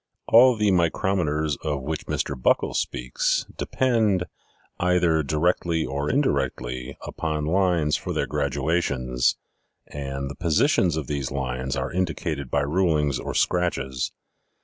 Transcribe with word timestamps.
All 0.27 0.55
the 0.55 0.71
micrometers 0.71 1.57
of 1.63 1.83
which 1.83 2.07
Mr. 2.07 2.33
Buckle 2.35 2.73
speaks 2.73 3.45
depend, 3.55 4.23
either 4.79 5.21
directly 5.21 5.85
or 5.85 6.09
indirectly, 6.09 6.97
upon 7.05 7.45
lines 7.45 7.97
for 7.97 8.11
their 8.11 8.25
graduations, 8.25 9.37
and 9.85 10.27
the 10.27 10.35
positions 10.35 10.97
of 10.97 11.05
these 11.05 11.29
lines 11.29 11.75
are 11.75 11.91
indicated 11.91 12.49
by 12.49 12.61
rulings 12.61 13.19
or 13.19 13.35
scratches. 13.35 14.11